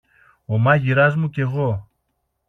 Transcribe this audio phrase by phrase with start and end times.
[0.45, 1.89] ο μάγειρας μου κι εγώ!